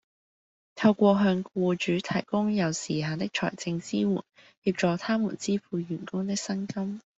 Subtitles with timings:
[0.73, 4.09] 透過向僱主提供有時限的財政支援，
[4.63, 7.01] 協助他們支付員工的薪金